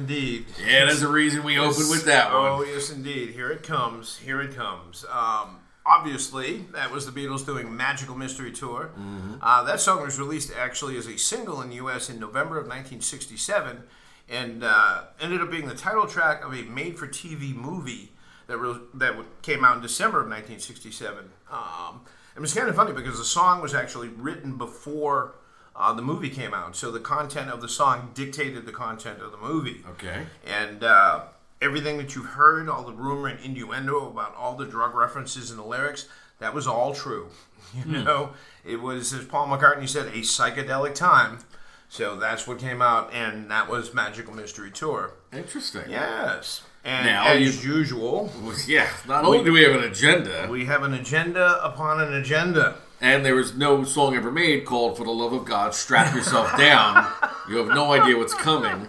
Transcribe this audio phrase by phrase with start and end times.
[0.00, 0.46] Indeed.
[0.60, 2.68] Yeah, there's a reason we opened with that Oh, one.
[2.68, 3.30] yes, indeed.
[3.30, 4.16] Here it comes.
[4.18, 5.04] Here it comes.
[5.10, 8.90] Um, obviously, that was the Beatles doing Magical Mystery Tour.
[8.98, 9.34] Mm-hmm.
[9.42, 12.08] Uh, that song was released actually as a single in the U.S.
[12.10, 13.82] in November of 1967
[14.28, 18.12] and uh, ended up being the title track of a made for TV movie
[18.48, 21.30] that, re- that came out in December of 1967.
[21.50, 22.00] Um,
[22.34, 25.36] it was kind of funny because the song was actually written before.
[25.78, 29.30] Uh, the movie came out, so the content of the song dictated the content of
[29.30, 29.82] the movie.
[29.90, 30.24] Okay.
[30.46, 31.24] And uh,
[31.60, 35.58] everything that you've heard, all the rumor and innuendo about all the drug references in
[35.58, 37.28] the lyrics, that was all true.
[37.74, 38.30] You know,
[38.64, 41.40] it was, as Paul McCartney said, a psychedelic time.
[41.88, 45.12] So that's what came out, and that was Magical Mystery Tour.
[45.32, 45.82] Interesting.
[45.88, 46.62] Yes.
[46.84, 48.32] And Now as you- usual,
[48.66, 48.88] Yeah.
[49.06, 52.76] Not only do we have an agenda, we have an agenda upon an agenda.
[53.00, 56.56] And there was no song ever made called "For the Love of God, Strap Yourself
[56.56, 57.06] Down."
[57.48, 58.88] You have no idea what's coming.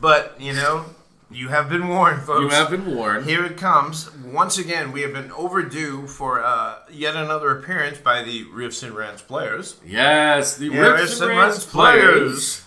[0.00, 0.84] But, you know,
[1.30, 2.40] you have been warned, folks.
[2.40, 3.26] You have been warned.
[3.26, 4.10] Here it comes.
[4.16, 8.94] Once again, we have been overdue for uh, yet another appearance by the Riffs and
[8.94, 9.76] Rants players.
[9.84, 12.62] Yes, the Yeah, Riffs and Rants players.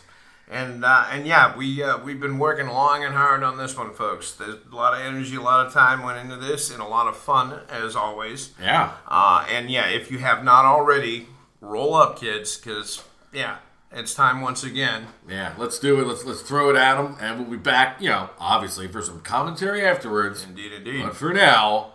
[0.52, 3.94] And uh, and yeah, we uh, we've been working long and hard on this one,
[3.94, 4.34] folks.
[4.34, 7.08] There's a lot of energy, a lot of time went into this, and a lot
[7.08, 8.52] of fun as always.
[8.62, 8.92] Yeah.
[9.08, 11.28] Uh, and yeah, if you have not already,
[11.62, 13.02] roll up, kids, because
[13.34, 13.60] yeah,
[13.94, 15.06] it's time once again.
[15.26, 16.06] Yeah, let's do it.
[16.06, 18.02] Let's let's throw it at them, and we'll be back.
[18.02, 20.44] You know, obviously for some commentary afterwards.
[20.44, 21.04] Indeed, indeed.
[21.04, 21.94] But for now,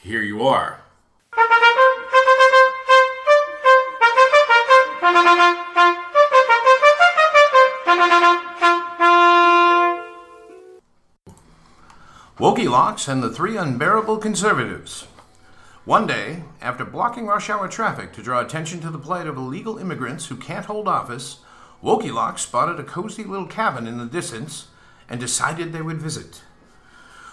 [0.00, 0.80] here you are.
[12.38, 15.06] Locks and the Three Unbearable Conservatives.
[15.86, 19.78] One day, after blocking rush hour traffic to draw attention to the plight of illegal
[19.78, 21.38] immigrants who can't hold office,
[21.82, 24.66] Locks spotted a cozy little cabin in the distance
[25.08, 26.42] and decided they would visit.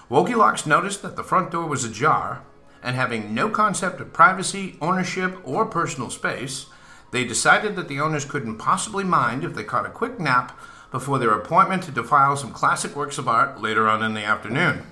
[0.10, 2.44] Locks noticed that the front door was ajar,
[2.82, 6.68] and having no concept of privacy, ownership, or personal space,
[7.12, 10.58] they decided that the owners couldn't possibly mind if they caught a quick nap
[10.92, 14.86] before their appointment to defile some classic works of art later on in the afternoon.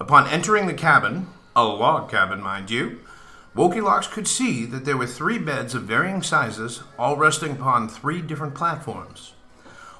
[0.00, 3.00] Upon entering the cabin, a log cabin, mind you,
[3.56, 8.22] Locks could see that there were three beds of varying sizes, all resting upon three
[8.22, 9.32] different platforms.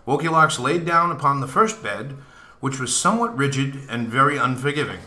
[0.06, 2.16] Locks laid down upon the first bed,
[2.60, 5.00] which was somewhat rigid and very unforgiving.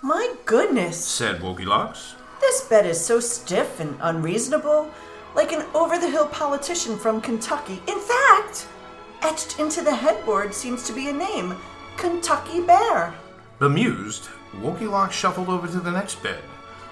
[0.00, 2.14] My goodness, said Locks.
[2.40, 4.90] This bed is so stiff and unreasonable,
[5.34, 7.82] like an over the hill politician from Kentucky.
[7.86, 8.66] In fact,
[9.20, 11.54] etched into the headboard seems to be a name
[11.98, 13.12] Kentucky Bear.
[13.58, 14.28] Bemused,
[14.60, 16.40] Woke-E-Lock shuffled over to the next bed,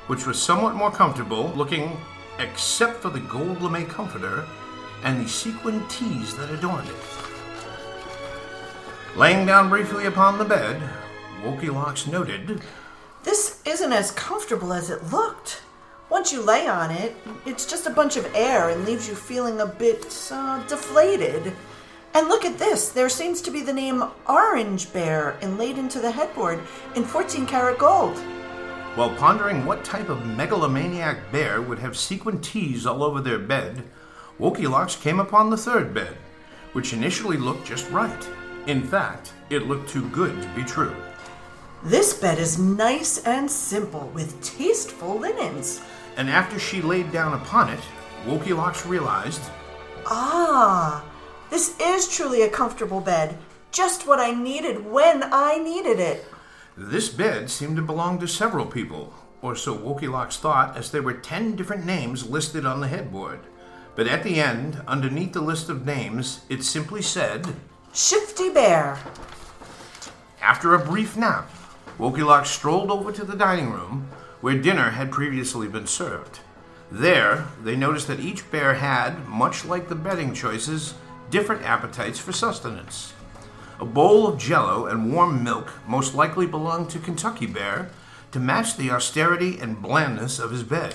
[0.08, 1.96] which was somewhat more comfortable looking,
[2.40, 4.44] except for the gold lame comforter
[5.04, 6.94] and the sequined tees that adorned it.
[9.16, 10.82] Laying down briefly upon the bed,
[11.44, 12.60] Woke-E-Locks noted,
[13.22, 15.62] This isn't as comfortable as it looked.
[16.10, 17.14] Once you lay on it,
[17.46, 21.52] it's just a bunch of air and leaves you feeling a bit uh, deflated.
[22.16, 22.88] And look at this.
[22.88, 26.60] There seems to be the name Orange Bear inlaid into the headboard
[26.94, 28.16] in 14 karat gold.
[28.94, 33.82] While pondering what type of megalomaniac bear would have sequin tees all over their bed,
[34.38, 36.16] Woke-E-Locks came upon the third bed,
[36.72, 38.28] which initially looked just right.
[38.66, 40.96] In fact, it looked too good to be true.
[41.84, 45.82] This bed is nice and simple with tasteful linens.
[46.16, 47.80] And after she laid down upon it,
[48.26, 49.42] Woke-E-Locks realized
[50.06, 51.04] Ah,
[51.50, 53.37] this is truly a comfortable bed.
[53.72, 56.25] Just what I needed when I needed it.
[56.76, 59.12] This bed seemed to belong to several people,
[59.43, 63.40] or so Woke-E-Locks thought, as there were ten different names listed on the headboard.
[63.94, 67.46] But at the end, underneath the list of names, it simply said
[67.94, 68.99] Shifty Bear.
[70.42, 71.50] After a brief nap,
[71.99, 74.10] Woke-E-Locks strolled over to the dining room,
[74.42, 76.40] where dinner had previously been served.
[76.90, 80.94] There, they noticed that each bear had, much like the bedding choices,
[81.31, 83.12] different appetites for sustenance.
[83.78, 87.90] A bowl of jello and warm milk most likely belonged to Kentucky Bear
[88.32, 90.94] to match the austerity and blandness of his bed.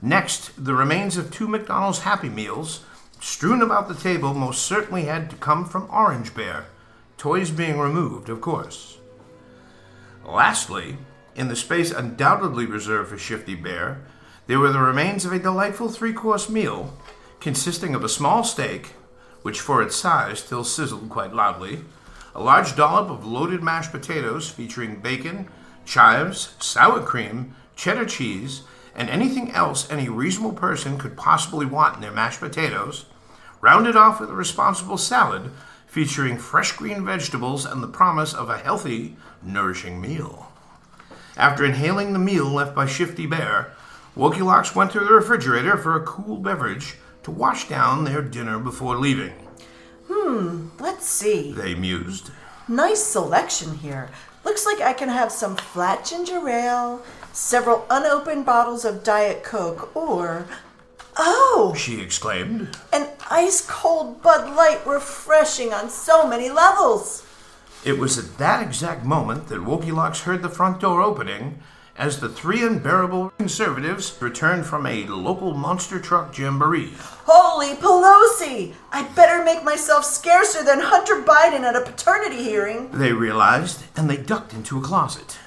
[0.00, 2.84] Next, the remains of two McDonald's Happy Meals
[3.20, 6.66] strewn about the table most certainly had to come from Orange Bear,
[7.16, 8.98] toys being removed, of course.
[10.24, 10.98] Lastly,
[11.34, 14.02] in the space undoubtedly reserved for Shifty Bear,
[14.46, 16.96] there were the remains of a delightful three course meal
[17.40, 18.94] consisting of a small steak,
[19.48, 21.80] which for its size still sizzled quite loudly,
[22.34, 25.48] a large dollop of loaded mashed potatoes featuring bacon,
[25.86, 28.60] chives, sour cream, cheddar cheese,
[28.94, 33.06] and anything else any reasonable person could possibly want in their mashed potatoes,
[33.62, 35.50] rounded off with a responsible salad
[35.86, 40.52] featuring fresh green vegetables and the promise of a healthy, nourishing meal.
[41.38, 43.72] After inhaling the meal left by Shifty Bear,
[44.14, 46.96] Woke-E-Locks went to the refrigerator for a cool beverage
[47.28, 49.32] to wash down their dinner before leaving.
[50.10, 51.52] Hmm, let's see.
[51.52, 52.30] They mused.
[52.66, 54.08] Nice selection here.
[54.44, 57.02] Looks like I can have some flat ginger ale,
[57.34, 60.46] several unopened bottles of Diet Coke, or.
[61.18, 61.74] Oh!
[61.76, 62.78] She exclaimed.
[62.94, 67.26] An ice cold Bud Light refreshing on so many levels!
[67.84, 71.58] It was at that exact moment that Woke-E-Locks heard the front door opening
[71.98, 76.94] as the three unbearable conservatives returned from a local monster truck jamboree.
[77.26, 78.72] Holy Pelosi!
[78.92, 82.90] I'd better make myself scarcer than Hunter Biden at a paternity hearing.
[82.92, 85.38] They realized, and they ducked into a closet.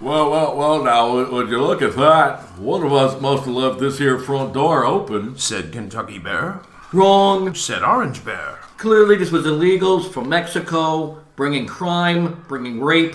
[0.00, 2.40] Well, well, well, now, would you look at that?
[2.58, 6.60] One of us must have left this here front door open, said Kentucky Bear.
[6.92, 8.58] Wrong, said Orange Bear.
[8.76, 13.14] Clearly, this was illegals from Mexico, bringing crime, bringing rape,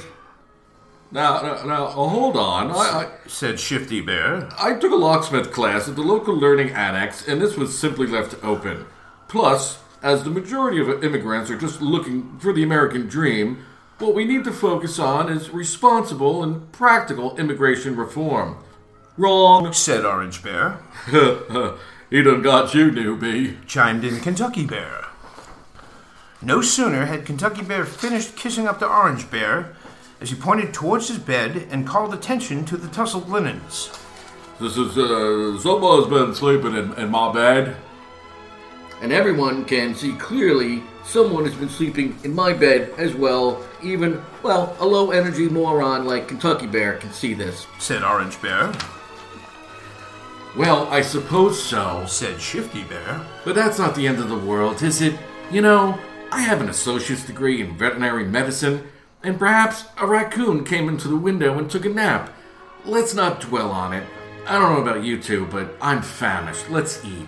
[1.12, 2.72] now, now, now oh, hold on.
[2.72, 4.50] I, I, said Shifty Bear.
[4.58, 8.36] I took a locksmith class at the local learning annex, and this was simply left
[8.44, 8.86] open.
[9.28, 13.66] Plus, as the majority of immigrants are just looking for the American dream,
[13.98, 18.58] what we need to focus on is responsible and practical immigration reform.
[19.18, 20.80] Wrong, said Orange Bear.
[22.10, 23.66] He done got you, newbie.
[23.68, 25.06] chimed in Kentucky Bear.
[26.42, 29.76] No sooner had Kentucky Bear finished kissing up the Orange Bear
[30.22, 33.90] as he pointed towards his bed and called attention to the tussled linens.
[34.60, 37.78] This is, uh, someone's been sleeping in, in my bed.
[39.02, 43.64] And everyone can see clearly someone has been sleeping in my bed as well.
[43.82, 47.66] Even, well, a low energy moron like Kentucky Bear can see this.
[47.80, 48.74] Said Orange Bear.
[50.58, 52.04] Well, I suppose so.
[52.06, 53.26] Said Shifty Bear.
[53.46, 55.18] But that's not the end of the world, is it?
[55.50, 55.98] You know,
[56.34, 58.84] I have an associate's degree in veterinary medicine,
[59.24, 62.34] and perhaps a raccoon came into the window and took a nap.
[62.86, 64.08] Let's not dwell on it.
[64.48, 66.70] I don't know about you two, but I'm famished.
[66.70, 67.28] Let's eat.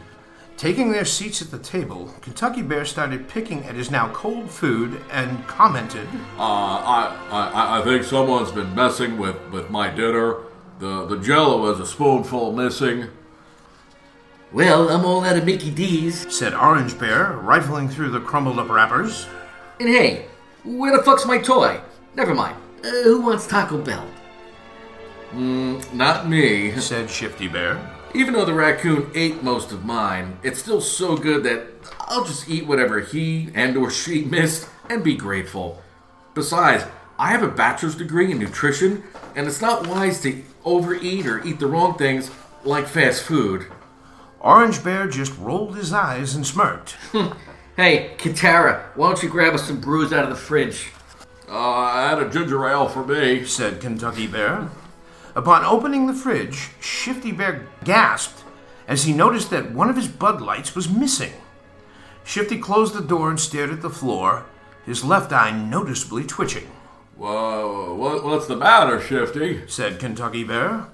[0.58, 5.02] Taking their seats at the table, Kentucky Bear started picking at his now cold food
[5.12, 6.08] and commented,
[6.38, 10.38] Uh, I, I, I think someone's been messing with, with my dinner.
[10.80, 13.08] The, the jello is a spoonful missing.
[14.52, 16.32] Well, I'm all out of Mickey D's.
[16.36, 19.26] said Orange Bear, rifling through the crumbled up wrappers.
[19.80, 20.26] And hey,
[20.64, 21.80] where the fuck's my toy?
[22.16, 22.58] Never mind.
[22.84, 24.08] Uh, who wants Taco Bell?
[25.34, 26.72] Not me.
[26.80, 27.80] Said Shifty Bear.
[28.14, 31.68] Even though the raccoon ate most of mine, it's still so good that
[32.02, 35.82] I'll just eat whatever he and or she missed and be grateful.
[36.34, 36.84] Besides,
[37.18, 39.04] I have a bachelor's degree in nutrition,
[39.36, 42.32] and it's not wise to overeat or eat the wrong things
[42.64, 43.68] like fast food.
[44.40, 46.98] Orange Bear just rolled his eyes and smirked.
[47.78, 50.92] Hey, Katara, why don't you grab us some brews out of the fridge?
[51.50, 53.46] Uh, add a ginger ale for me.
[53.46, 54.70] said Kentucky Bear.
[55.36, 58.44] Upon opening the fridge, Shifty Bear gasped
[58.90, 61.32] as he noticed that one of his Bud Lights was missing.
[62.26, 64.46] Shifty closed the door and stared at the floor,
[64.86, 66.70] his left eye noticeably twitching.
[67.16, 69.66] Whoa, what, what's the matter, Shifty?
[69.68, 70.88] Said Kentucky Bear.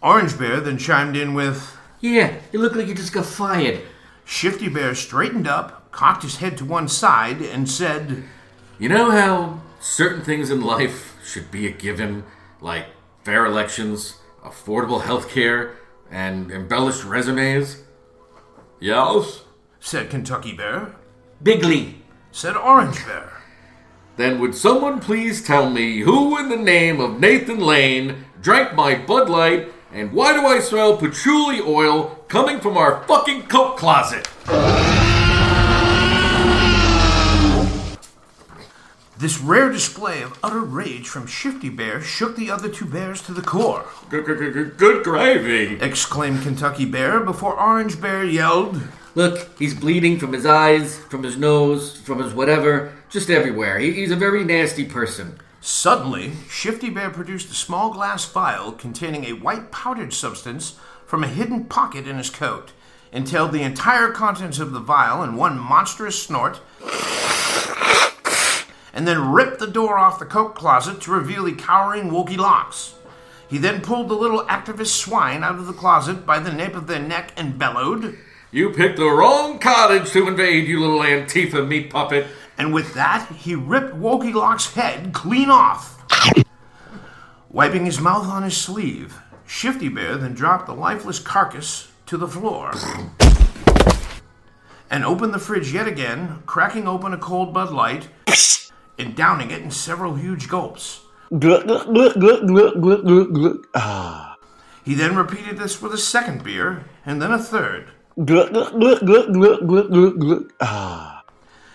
[0.00, 3.80] Orange Bear then chimed in with Yeah, you look like you just got fired.
[4.24, 8.24] Shifty Bear straightened up, cocked his head to one side, and said,
[8.78, 12.24] You know how certain things in life should be a given,
[12.60, 12.86] like
[13.22, 15.76] fair elections, affordable health care,
[16.10, 17.82] and embellished resumes?
[18.80, 19.42] Yes?
[19.78, 20.94] said Kentucky Bear.
[21.42, 21.96] Bigly.
[22.30, 23.42] Said Orange Bear.
[24.16, 28.94] Then would someone please tell me who in the name of Nathan Lane drank my
[28.94, 34.28] Bud Light and why do I smell patchouli oil coming from our fucking coat closet?
[39.22, 43.32] This rare display of utter rage from Shifty Bear shook the other two bears to
[43.32, 43.86] the core.
[44.10, 44.24] Good
[45.04, 45.78] gravy.
[45.80, 48.82] exclaimed Kentucky Bear before Orange Bear yelled,
[49.14, 53.78] Look, he's bleeding from his eyes, from his nose, from his whatever, just everywhere.
[53.78, 55.38] He, he's a very nasty person.
[55.60, 61.28] Suddenly, Shifty Bear produced a small glass vial containing a white powdered substance from a
[61.28, 62.72] hidden pocket in his coat,
[63.12, 66.58] entailed the entire contents of the vial in one monstrous snort,
[68.92, 72.94] and then ripped the door off the coat closet to reveal the cowering Woke-E-Locks.
[73.48, 76.86] He then pulled the little activist swine out of the closet by the nape of
[76.86, 78.16] their neck and bellowed,
[78.50, 82.26] You picked the wrong cottage to invade, you little Antifa meat puppet.
[82.58, 85.98] and with that, he ripped Woke-E-Lock's head clean off.
[87.50, 92.28] Wiping his mouth on his sleeve, Shifty Bear then dropped the lifeless carcass to the
[92.28, 92.72] floor.
[94.90, 98.08] And opened the fridge yet again, cracking open a cold Bud Light
[99.02, 101.00] and downing it in several huge gulps.
[104.84, 107.90] He then repeated this with a second beer and then a third.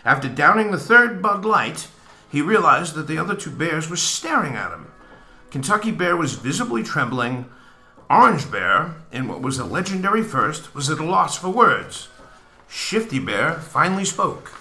[0.05, 1.87] After downing the third Bud Light,
[2.29, 4.87] he realized that the other two bears were staring at him.
[5.49, 7.45] Kentucky Bear was visibly trembling.
[8.09, 12.09] Orange Bear, in what was a legendary first, was at a loss for words.
[12.67, 14.51] Shifty Bear finally spoke.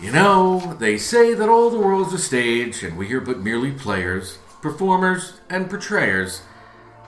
[0.00, 3.72] You know, they say that all the world's a stage and we are but merely
[3.72, 6.42] players, performers, and portrayers.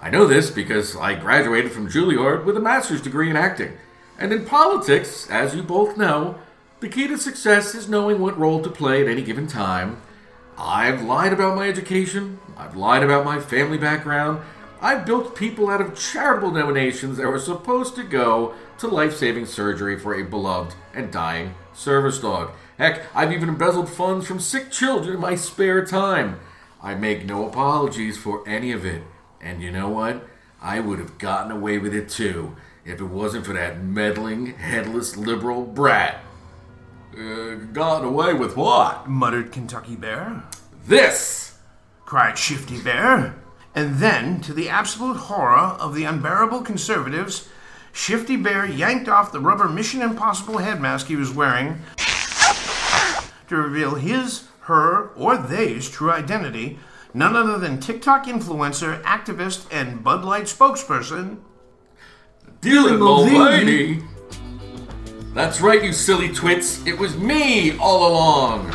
[0.00, 3.76] I know this because I graduated from Juilliard with a master's degree in acting.
[4.18, 6.38] And in politics, as you both know,
[6.80, 10.00] the key to success is knowing what role to play at any given time.
[10.56, 14.40] I've lied about my education, I've lied about my family background,
[14.80, 19.44] I've built people out of charitable donations that were supposed to go to life saving
[19.44, 22.52] surgery for a beloved and dying service dog.
[22.78, 26.38] Heck, I've even embezzled funds from sick children in my spare time.
[26.80, 29.02] I make no apologies for any of it.
[29.40, 30.24] And you know what?
[30.62, 35.16] I would have gotten away with it too if it wasn't for that meddling, headless
[35.16, 36.20] liberal brat.
[37.12, 39.08] Uh, gotten away with what?
[39.08, 40.44] Muttered Kentucky Bear.
[40.86, 41.58] This!
[42.04, 43.34] cried Shifty Bear.
[43.74, 47.48] And then, to the absolute horror of the unbearable conservatives,
[47.92, 51.78] Shifty Bear yanked off the rubber Mission Impossible head mask he was wearing
[53.48, 56.78] to reveal his, her, or they's true identity,
[57.14, 61.38] none other than TikTok influencer, activist, and Bud Light spokesperson.
[62.60, 64.02] Dylan Mulvaney.
[64.02, 64.02] Mulvaney.
[65.34, 66.84] That's right, you silly twits.
[66.86, 68.74] It was me all along.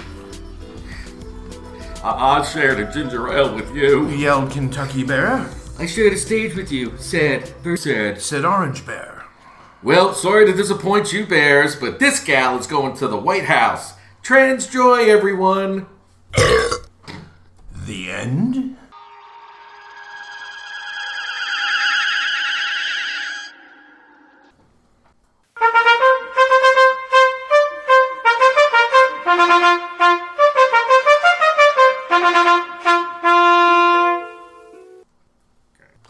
[2.04, 4.08] I, I shared a ginger ale with you.
[4.10, 5.50] Yelled Kentucky Bear,
[5.80, 6.98] I shared a stage with you.
[6.98, 8.22] Sad, very sad.
[8.22, 9.26] said Orange Bear.
[9.82, 13.93] Well, sorry to disappoint you, bears, but this gal is going to the White House.
[14.24, 15.86] Trans joy, everyone.
[17.86, 18.78] The end?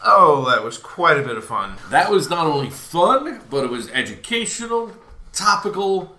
[0.06, 1.74] Oh, that was quite a bit of fun.
[1.90, 4.92] That was not only fun, but it was educational,
[5.32, 6.16] topical,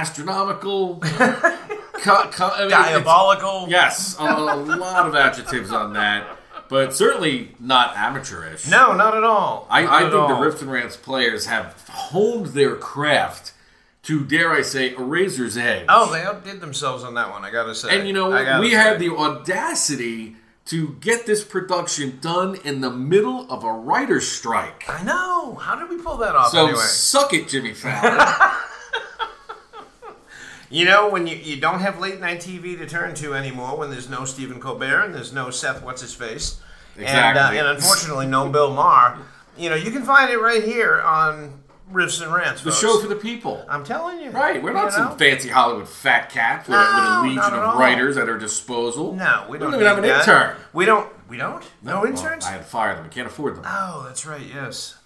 [0.00, 3.66] astronomical, co- co- I mean, Diabolical.
[3.68, 6.26] Yes, a, a lot of adjectives on that,
[6.68, 8.66] but certainly not amateurish.
[8.68, 9.66] No, not at all.
[9.70, 10.42] I, Not I at think the all.
[10.42, 13.52] Riffs and Rants players have honed their craft
[14.04, 15.86] to, dare I say, a razor's edge.
[15.88, 17.44] Oh, they outdid themselves on that one.
[17.44, 17.96] I gotta say.
[17.98, 18.76] and you know I gotta We say.
[18.76, 24.84] had the audacity to get this production done in the middle of a writer's strike.
[24.88, 25.54] I know.
[25.56, 26.78] How did we pull that off So anyway?
[26.82, 28.18] suck it, Jimmy Fallon.
[30.72, 33.90] You know, when you, you don't have late night TV to turn to anymore, when
[33.90, 36.60] there's no Stephen Colbert and there's no Seth What's His Face,
[36.96, 39.18] and, uh, and unfortunately no Bill Maher,
[39.58, 41.62] you know, you can find it right here on
[41.92, 42.62] Riffs and Rants.
[42.62, 42.80] the folks.
[42.80, 43.62] show for the people.
[43.68, 44.30] I'm telling you.
[44.30, 45.16] Right, we're not you some know?
[45.16, 49.14] fancy Hollywood fat cat with, No, with a legion of writers at our disposal.
[49.14, 50.20] No, we don't even have an that.
[50.20, 50.56] intern.
[50.72, 51.12] We don't.
[51.28, 51.62] We don't.
[51.82, 52.46] No, Well, interns.
[52.46, 53.04] I had to fire them.
[53.04, 53.64] I can't afford them.
[53.66, 54.40] Oh, that's right.
[54.42, 54.96] Yes.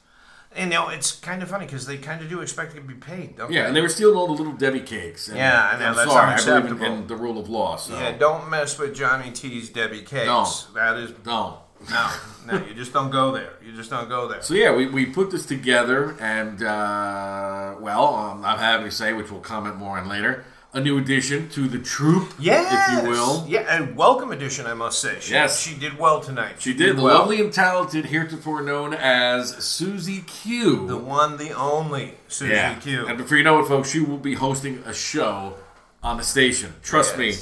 [0.56, 2.94] And you know, it's kind of funny because they kind of do expect to be
[2.94, 3.66] paid, don't Yeah, they?
[3.68, 5.28] and they were stealing all the little Debbie cakes.
[5.28, 6.32] And Yeah, I know, I'm that's sorry.
[6.32, 6.86] I believe in, unacceptable.
[7.02, 7.76] in the rule of law.
[7.76, 10.24] So Yeah, don't mess with Johnny T's Debbie Cakes.
[10.26, 10.74] Don't.
[10.74, 11.56] That is don't.
[11.90, 12.10] no,
[12.46, 12.64] no.
[12.66, 13.52] You just don't go there.
[13.64, 14.40] You just don't go there.
[14.40, 19.12] So yeah, we, we put this together, and uh, well, um, I'm happy to say,
[19.12, 22.98] which we'll comment more on later, a new addition to the troop, Yes.
[22.98, 23.46] if you will.
[23.48, 25.16] Yeah, and welcome addition, I must say.
[25.20, 25.58] She, Yes.
[25.58, 26.56] She did well tonight.
[26.58, 27.20] She did the well.
[27.20, 30.86] lovely and talented, heretofore known as Suzie Q.
[30.86, 33.06] The one, the only Suzie yeah, Q.
[33.08, 35.54] and before you know it, folks, she will be hosting a show
[36.02, 36.74] on the station.
[36.82, 37.34] Trust me,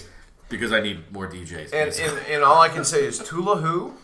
[0.49, 1.73] because I need more DJs.
[1.75, 3.95] And, and, and all I can say is Tula Who?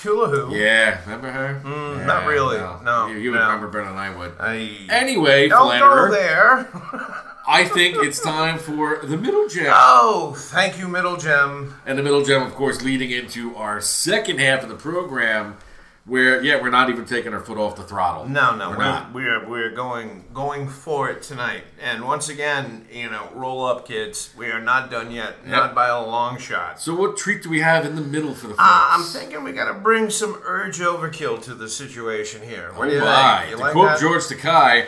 [0.00, 0.56] Tula Who?
[0.56, 1.60] yeah, remember her?
[1.64, 2.58] Mm, yeah, not really.
[2.58, 4.32] No, you, you would remember better than I would.
[4.40, 6.66] I Anyway, don't go there.
[7.46, 9.72] I think it's time for the middle gem.
[9.74, 11.74] Oh, thank you, Middle Gem.
[11.86, 15.56] And the middle gem, of course, leading into our second half of the program,
[16.04, 18.28] where yeah, we're not even taking our foot off the throttle.
[18.28, 19.12] No, no, we're we're, not.
[19.12, 21.64] we're we're going going for it tonight.
[21.80, 24.32] And once again, you know, roll up, kids.
[24.36, 25.46] We are not done yet.
[25.46, 26.80] Not by a long shot.
[26.80, 28.62] So, what treat do we have in the middle for the folks?
[28.62, 32.72] Uh, I'm thinking we got to bring some urge overkill to the situation here.
[32.74, 33.40] What do you oh my!
[33.40, 33.50] think?
[33.50, 34.00] You to like quote that?
[34.00, 34.86] George Takei,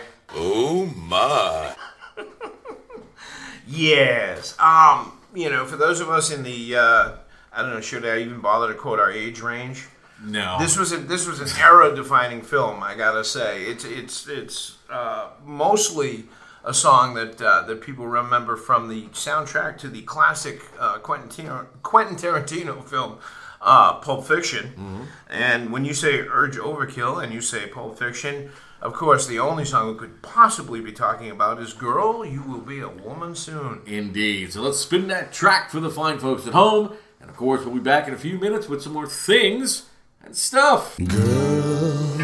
[3.72, 4.58] Yes.
[4.58, 7.12] Um, you know, for those of us in the, uh,
[7.52, 9.86] I don't know, should I even bother to quote our age range?
[10.24, 10.56] no.
[10.60, 12.82] This was a, this was an era-defining film.
[12.82, 16.26] I gotta say, it's it's it's uh, mostly
[16.64, 21.28] a song that uh, that people remember from the soundtrack to the classic uh, Quentin
[21.46, 23.18] Tar- Quentin Tarantino film.
[23.64, 28.50] Uh, Pulp Fiction, and when you say Urge Overkill and you say Pulp Fiction,
[28.82, 32.60] of course, the only song we could possibly be talking about is "Girl, You Will
[32.60, 34.52] Be a Woman Soon." Indeed.
[34.52, 37.74] So let's spin that track for the fine folks at home, and of course, we'll
[37.74, 39.84] be back in a few minutes with some more things
[40.24, 40.98] and stuff.
[40.98, 42.18] Girl,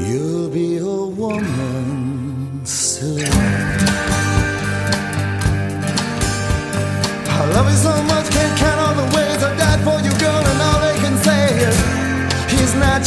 [0.00, 3.41] you'll be a woman soon.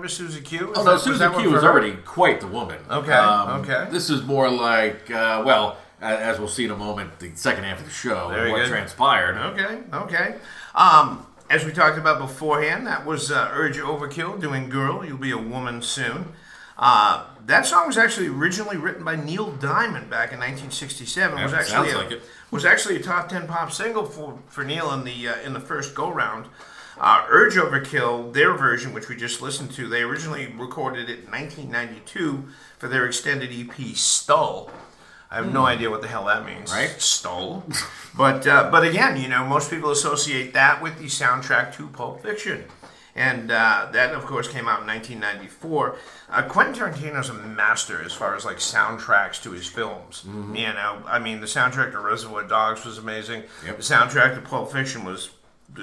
[0.00, 0.72] New staff member, Suzie Q?
[0.72, 1.62] Is Oh that- no, was Susan that Q her?
[1.64, 2.78] already quite the woman.
[2.90, 3.88] Okay, okay.
[3.90, 7.78] This is more like, uh, well, as we'll see in a moment, the second half
[7.78, 8.68] of the show, Very what good.
[8.68, 9.36] transpired.
[9.38, 10.34] Okay, okay.
[10.74, 15.30] Um, as we talked about beforehand, that was uh, Urge Overkill doing Girl, You'll Be
[15.32, 16.26] a Woman Soon.
[16.78, 21.36] Uh, that song was actually originally written by Neil Diamond back in 1967.
[21.36, 22.22] Yeah, was actually sounds a, like it.
[22.50, 25.60] was actually a top 10 pop single for, for Neil in the uh, in the
[25.60, 26.46] first go round.
[27.02, 31.30] Uh, Urge Overkill, their version, which we just listened to, they originally recorded it in
[31.32, 32.44] 1992
[32.78, 34.70] for their extended EP Stull.
[35.28, 36.70] I have no idea what the hell that means.
[36.70, 36.78] Hmm.
[36.78, 37.00] Right.
[37.00, 37.64] Stole.
[38.16, 42.22] but uh, but again, you know, most people associate that with the soundtrack to Pulp
[42.22, 42.66] Fiction.
[43.14, 45.96] And uh, that, of course, came out in 1994.
[46.30, 50.24] Uh, Quentin Tarantino's a master as far as like soundtracks to his films.
[50.26, 50.54] Mm-hmm.
[50.54, 53.42] You know, I mean, the soundtrack to Reservoir Dogs was amazing.
[53.66, 53.76] Yep.
[53.76, 55.30] The soundtrack to Pulp Fiction was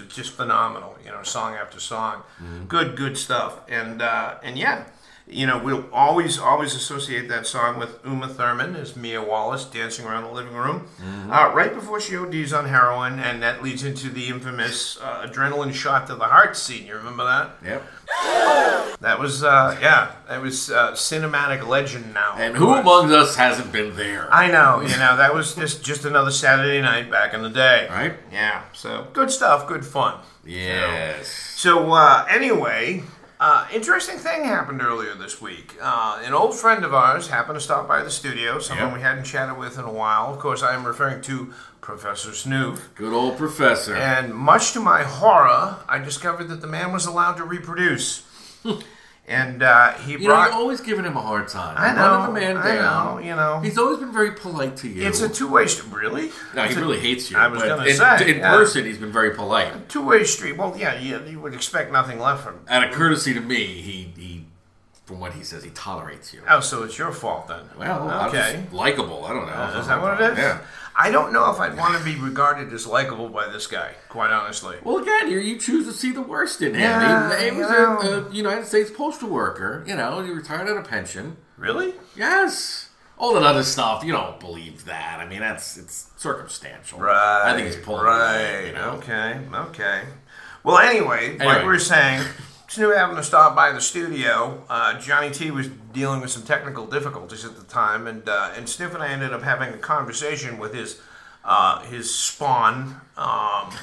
[0.07, 0.95] just phenomenal.
[1.03, 2.65] You know, song after song, Mm-hmm.
[2.65, 3.59] good, good stuff.
[3.67, 4.85] And uh, and yeah,
[5.29, 10.05] you know, we'll always always associate that song with Uma Thurman as Mia Wallace dancing
[10.05, 11.31] around the living room Mm-hmm.
[11.31, 15.73] uh, right before she ODs on heroin, and that leads into the infamous uh, adrenaline
[15.73, 16.85] shot to the heart scene.
[16.87, 17.51] You remember that?
[17.63, 17.83] Yep.
[19.01, 22.33] That was uh, yeah, that was uh, cinematic legend now.
[22.37, 24.27] And who among us hasn't been there?
[24.33, 27.87] I know, you know, that was just just another Saturday night back in the day.
[27.89, 28.15] Right?
[28.31, 28.63] Yeah.
[28.73, 30.19] So good stuff, good fun.
[30.45, 31.27] Yes.
[31.55, 33.03] So uh, anyway,
[33.39, 35.75] uh, interesting thing happened earlier this week.
[35.81, 38.59] Uh, an old friend of ours happened to stop by the studio.
[38.59, 38.95] Someone Yep.
[38.95, 40.33] we hadn't chatted with in a while.
[40.33, 42.89] Of course, I am referring to Professor Snuff.
[42.95, 43.95] Good old professor.
[43.95, 48.23] And much to my horror, I discovered that the man was allowed to reproduce.
[49.29, 50.49] and uh, he you know, brought.
[50.49, 51.75] you're always giving him a hard time.
[51.77, 53.15] I know, running the man I down.
[53.15, 53.59] know, you know.
[53.59, 55.07] He's always been very polite to you.
[55.07, 55.93] it's a two-way street.
[55.93, 56.31] Really?
[56.55, 57.37] No, he a really hates you.
[57.37, 58.49] I was gonna say, in yeah.
[58.49, 59.87] person, he's been very polite.
[59.87, 60.57] Two-way street.
[60.57, 62.59] Well, yeah, you, you would expect nothing less from.
[62.67, 64.45] Out of courtesy to me, he, he
[65.05, 66.41] from what he says, he tolerates you.
[66.47, 67.61] Oh, so it's your fault then?
[67.77, 68.63] Well, okay.
[68.71, 69.25] likable.
[69.25, 69.53] I don't know.
[69.53, 70.37] Uh, is that what it is?
[70.37, 70.61] Yeah.
[71.01, 74.31] I don't know if I'd want to be regarded as likable by this guy, quite
[74.31, 74.75] honestly.
[74.83, 76.81] Well, again, you you choose to see the worst in him.
[76.81, 77.99] Yeah, he, he was you know.
[78.01, 79.85] a, a United States postal worker.
[79.87, 81.37] You know, he retired on a pension.
[81.55, 81.93] Really?
[82.17, 82.89] Yes.
[83.17, 85.21] All that other stuff, you don't believe that.
[85.21, 86.99] I mean, that's it's circumstantial.
[86.99, 87.43] Right.
[87.45, 88.03] I think he's pulling.
[88.03, 88.35] Right.
[88.35, 88.91] away, you know?
[88.97, 89.39] Okay.
[89.53, 90.03] Okay.
[90.65, 91.59] Well, anyway, like Anyway.
[91.61, 92.23] we were saying,
[92.69, 94.63] Snoop happened to stop by the studio.
[94.69, 98.69] Uh, Johnny T was dealing with some technical difficulties at the time, and uh, and
[98.69, 101.01] Snoop and I ended up having a conversation with his
[101.43, 103.01] uh, his spawn.
[103.17, 103.73] Um,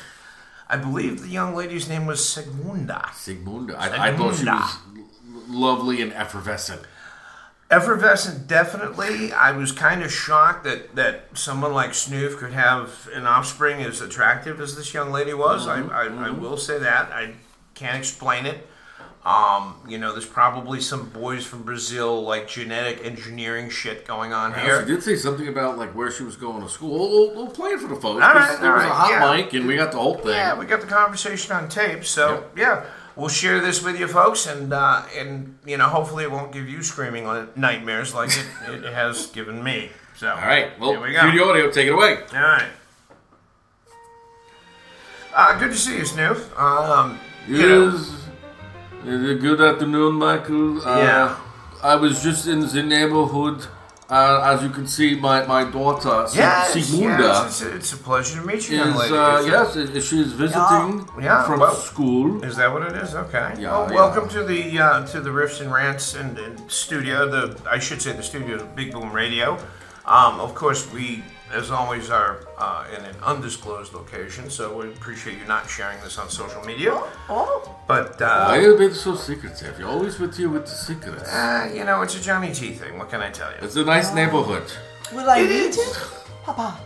[0.68, 3.06] I believe the young lady's name was Sigmunda.
[3.06, 3.74] Sigmunda.
[3.76, 4.78] I, I thought she was
[5.48, 6.82] lovely and effervescent.
[7.68, 9.32] Effervescent, definitely.
[9.32, 14.00] I was kind of shocked that, that someone like Snuff could have an offspring as
[14.00, 15.66] attractive as this young lady was.
[15.66, 17.10] I, I, I will say that.
[17.10, 17.34] I
[17.74, 18.64] can't explain it.
[19.26, 24.54] Um, you know, there's probably some boys from Brazil, like genetic engineering shit going on
[24.54, 24.82] here.
[24.82, 26.96] She did say something about like where she was going to school.
[26.96, 28.22] We'll, we'll, play it for the folks.
[28.22, 29.36] All right, there all was a hot yeah.
[29.36, 30.28] mic, and we got the whole thing.
[30.28, 32.86] Yeah, we got the conversation on tape, so yeah,
[33.16, 36.68] we'll share this with you folks, and uh, and you know, hopefully, it won't give
[36.68, 37.24] you screaming
[37.56, 38.46] nightmares like it,
[38.84, 39.90] it has given me.
[40.14, 40.78] So, All right.
[40.78, 41.32] Well, here we go.
[41.32, 41.70] the audio.
[41.72, 42.18] Take it away.
[42.32, 42.68] All right.
[45.34, 46.38] Uh, good to see you, Snoop.
[46.56, 48.06] Um, you know.
[49.02, 50.86] Uh, Good afternoon, Michael.
[50.86, 51.36] Uh, Yeah.
[51.82, 53.66] I was just in the neighborhood.
[54.08, 58.40] Uh, as you can see, my, my daughter, yes, Sigmunda, yes, it's, it's a pleasure
[58.40, 59.16] to meet you, is lady.
[59.16, 62.44] uh, yes, uh, she's visiting Yeah, from well- school.
[62.44, 63.16] Is that what it is?
[63.16, 63.54] Okay.
[63.58, 63.94] Yeah, well, yeah.
[63.96, 67.28] welcome to the uh, to the Riffs and Rants and, and studio.
[67.28, 69.58] The I should say the studio, Big Boom Radio.
[70.06, 75.38] Um, of course, we, as always, are uh, in an undisclosed location, so we appreciate
[75.38, 76.92] you not sharing this on social media.
[77.28, 79.78] Oh, But Why uh, are you being so secretive?
[79.78, 81.32] You're always with you with the secrets.
[81.32, 82.98] uh, you know, it's a Johnny T thing.
[82.98, 83.58] What can I tell you?
[83.62, 84.64] It's a nice neighborhood.
[85.12, 85.96] will I It meet is.
[85.96, 86.08] him?
[86.44, 86.78] Papa,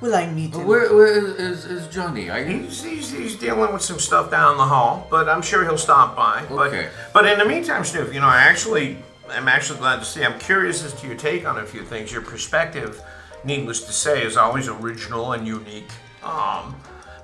[0.00, 0.66] will I meet him?
[0.66, 2.30] Where, where is, is Johnny?
[2.30, 5.78] I, He's, he's, he's dealing with some stuff down the hall, but I'm sure he'll
[5.78, 6.44] stop by.
[6.50, 6.88] Okay.
[7.12, 8.98] But, but in the meantime, Snoop, you know, I actually,
[9.30, 10.24] I'm actually glad to see.
[10.24, 12.12] I'm curious as to your take on a few things.
[12.12, 13.00] Your perspective,
[13.46, 15.90] needless to say, is always original and unique.
[16.22, 16.76] Um,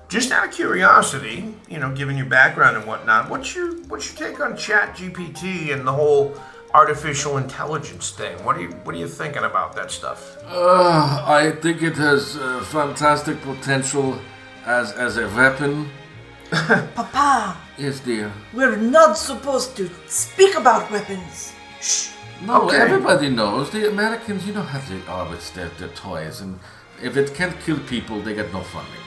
[0.09, 4.29] just out of curiosity, you know, given your background and whatnot, what's your what's your
[4.31, 6.35] take on Chat GPT and the whole
[6.75, 8.37] artificial intelligence thing?
[8.45, 10.37] What are you what are you thinking about that stuff?
[10.47, 14.19] Uh, I think it has uh, fantastic potential
[14.67, 15.91] as as a weapon.
[16.51, 18.31] Papa, Yes, dear.
[18.53, 21.55] we're not supposed to speak about weapons.
[21.81, 22.11] Shh.
[22.46, 22.76] No, Okay.
[22.78, 24.46] everybody knows the Americans.
[24.46, 26.59] You know how they are with their, their toys, and
[27.02, 29.00] if it can't kill people, they get no funding.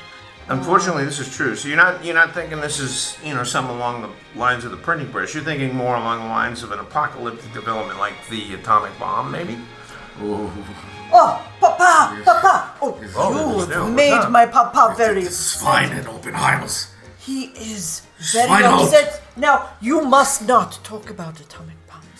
[0.47, 1.55] Unfortunately, this is true.
[1.55, 4.71] So you're not you're not thinking this is you know some along the lines of
[4.71, 5.33] the printing press.
[5.33, 9.57] You're thinking more along the lines of an apocalyptic development, like the atomic bomb, maybe.
[10.21, 10.51] Oh,
[11.13, 12.71] Oh, Papa, Papa.
[12.81, 16.87] Oh, Oh, you have made my Papa very it's fine in Oppenheimer's.
[17.19, 18.01] He is
[18.33, 18.81] very Find out.
[18.83, 19.21] upset.
[19.35, 21.74] Now, you must not talk about atomic bombs.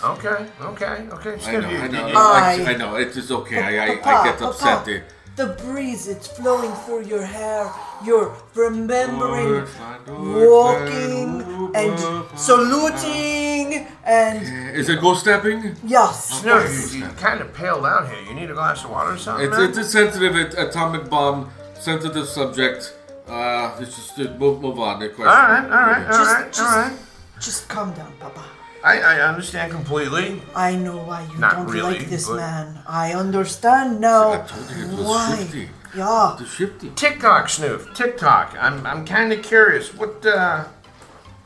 [0.06, 1.36] Okay, okay, okay.
[1.46, 2.96] I know, you- I know, I- I, I know.
[2.96, 3.60] It is okay.
[3.60, 4.78] I, I, I Papa, get upset.
[4.86, 5.02] Papa,
[5.36, 7.70] the breeze, it's flowing through your hair.
[8.06, 12.00] You're remembering Words like words walking and
[12.40, 15.76] saluting and Is it ghost stepping?
[15.84, 16.40] yes.
[16.40, 16.94] Snoop, yes.
[16.94, 18.22] you, you kind of paled out here.
[18.28, 19.48] You need a glass of water or something?
[19.48, 22.94] It's, it's a sensitive at- atomic bomb, sensitive subject.
[23.28, 25.00] Uh, let's just uh, move, move on.
[25.00, 25.28] The question.
[25.28, 26.98] all right, all right, all Just- right, just- all right.
[27.42, 28.42] Just calm down, Papa.
[28.86, 30.42] I, I understand completely.
[30.56, 32.80] I know why you Not don't really, like this but- man.
[32.88, 34.34] I understand now.
[34.34, 35.38] I told you it was why.
[35.40, 35.70] shifty.
[35.98, 36.36] Yeah.
[36.38, 36.90] The shifty.
[36.92, 37.96] TikTok, Snoop.
[37.96, 38.56] TikTok.
[38.60, 39.94] I'm, I'm kind of curious.
[39.94, 40.66] What uh,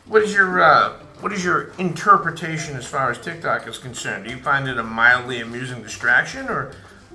[0.08, 4.26] what is your uh, what is your interpretation as far as TikTok is concerned?
[4.26, 6.72] Do you find it a mildly amusing distraction, or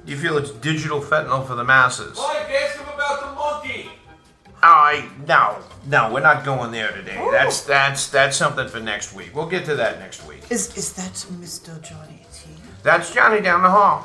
[0.07, 2.17] do you feel it's digital fentanyl for the masses?
[2.17, 3.91] Mike, ask him about the monkey.
[4.65, 7.23] I no, no, we're not going there today.
[7.31, 9.35] That's that's that's something for next week.
[9.35, 10.41] We'll get to that next week.
[10.51, 11.81] Is is that Mr.
[11.83, 12.51] Johnny T?
[12.83, 14.05] That's Johnny down the hall.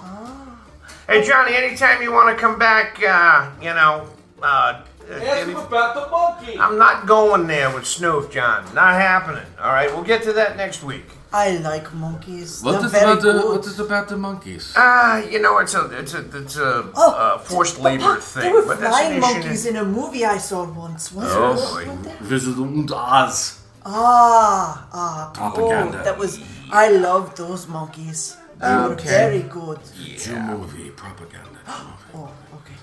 [1.07, 4.07] Hey, Johnny, anytime you want to come back, uh, you know,
[4.43, 6.59] uh, any- about the monkey.
[6.59, 8.63] I'm not going there with Snoop, John.
[8.75, 9.45] Not happening.
[9.59, 11.05] All right, we'll get to that next week.
[11.31, 12.63] I like monkeys.
[12.63, 13.45] What They're is very about the good.
[13.51, 14.73] What is about the monkeys?
[14.75, 18.21] Ah, you know, it's a it's a it's a Oh, uh, forced Papa, labor There
[18.21, 18.53] thing.
[18.53, 21.11] were but that's flying an issue monkeys in a movie I saw once.
[21.13, 21.85] Was Oh, it?
[21.85, 21.91] boy.
[21.93, 22.21] What that?
[22.21, 23.59] Wizard und Oz.
[23.85, 25.31] Ah, ah.
[25.33, 25.99] Propaganda.
[25.99, 26.39] Oh, that was.
[26.71, 28.35] I loved those monkeys.
[28.59, 29.07] They were Okay.
[29.07, 29.79] very good.
[30.17, 31.59] Jew movie propaganda.
[32.15, 32.73] Oh, okay.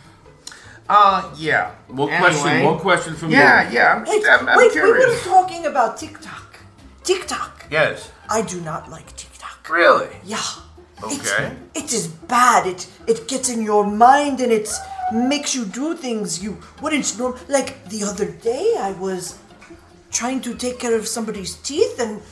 [0.88, 1.72] Uh, yeah.
[1.88, 2.20] One Anyway.
[2.30, 2.64] question.
[2.64, 3.74] One question from Yeah, you.
[3.76, 3.94] yeah.
[3.96, 4.72] I'm, Wait, I'm, I'm wait.
[4.72, 5.24] We were curious.
[5.24, 6.58] talking about TikTok.
[7.02, 7.66] TikTok.
[7.70, 8.10] Yes.
[8.28, 9.68] I do not like TikTok.
[9.68, 10.08] Really?
[10.24, 10.42] Yeah.
[11.02, 11.52] Okay.
[11.74, 12.66] It, it is bad.
[12.66, 14.68] It it gets in your mind and it
[15.12, 17.38] makes you do things you wouldn't norm.
[17.48, 19.38] Like the other day, I was
[20.10, 22.22] trying to take care of somebody's teeth and,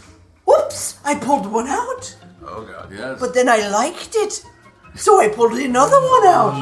[0.47, 0.99] whoops!
[1.05, 2.17] I pulled one out.
[2.47, 2.91] Oh God.
[2.91, 3.21] Yes.
[3.21, 4.45] But then I liked it,
[4.95, 6.55] so I pulled another one out.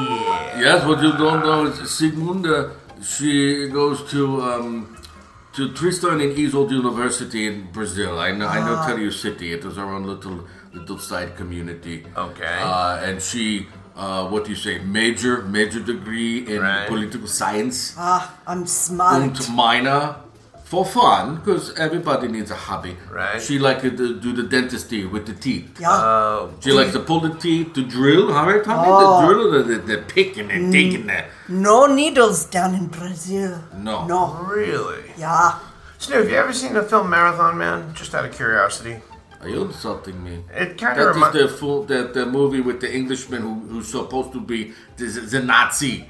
[0.59, 4.92] Yes, what you don't know is Sigmunda, she goes to um,
[5.53, 8.19] to Tristan and Isolde University in Brazil.
[8.19, 9.53] I know, I know Telluride City.
[9.53, 12.03] It was our own little little side community.
[12.17, 12.57] Okay.
[12.61, 16.87] Uh, and she, uh, what do you say, major major degree in Right.
[16.87, 19.21] political science Ah, I'm smart.
[19.21, 20.15] and minor
[20.63, 22.95] for fun because everybody needs a hobby.
[23.11, 23.41] Right.
[23.41, 25.79] She like to do do the dentistry with the teeth.
[25.79, 25.89] yeah.
[25.91, 28.33] Oh, She likes to pull the teeth, to drill.
[28.33, 28.87] How right, Tommy?
[28.87, 29.21] Oh.
[29.21, 30.71] The drill the, the, the pick and the mm.
[30.71, 33.61] dig and no needles down in Brazil.
[33.75, 34.07] No.
[34.07, 34.33] No.
[34.43, 35.11] really?
[35.17, 35.59] Yeah.
[35.99, 37.93] Snoop, have you ever seen the film Marathon Man?
[37.93, 38.97] Just out of curiosity.
[39.41, 40.43] Are you insulting me?
[40.53, 41.37] It kind That of is reminds.
[41.37, 45.41] the full the, the movie with the Englishman who, who's supposed to be the, the
[45.41, 46.09] Nazi.